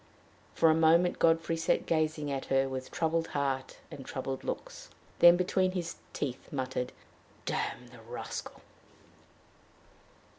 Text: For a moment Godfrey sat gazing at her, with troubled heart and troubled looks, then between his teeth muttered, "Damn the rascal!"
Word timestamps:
For 0.55 0.71
a 0.71 0.73
moment 0.73 1.19
Godfrey 1.19 1.55
sat 1.55 1.85
gazing 1.85 2.31
at 2.31 2.45
her, 2.45 2.67
with 2.67 2.89
troubled 2.89 3.27
heart 3.27 3.77
and 3.91 4.03
troubled 4.03 4.43
looks, 4.43 4.89
then 5.19 5.37
between 5.37 5.73
his 5.73 5.97
teeth 6.11 6.51
muttered, 6.51 6.91
"Damn 7.45 7.85
the 7.89 8.01
rascal!" 8.01 8.61